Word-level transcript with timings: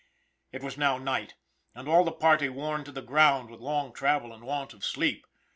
It 0.51 0.63
was 0.63 0.79
now 0.79 0.97
night, 0.97 1.35
and 1.75 1.87
all 1.87 2.03
the 2.03 2.11
party 2.11 2.49
worn 2.49 2.83
to 2.85 2.91
the 2.91 3.03
ground 3.03 3.51
with 3.51 3.59
long 3.59 3.93
travel 3.93 4.33
and 4.33 4.43
want 4.43 4.73
of 4.73 4.83
sleep. 4.83 5.27